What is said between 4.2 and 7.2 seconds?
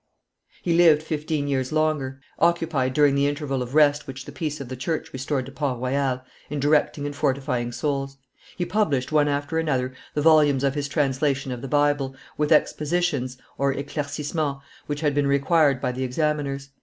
the Peace of the Church restored to Port Royal, in directing and